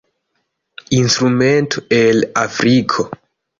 Instrumento 1.01 1.83
el 2.01 2.25
Afriko. 2.47 3.07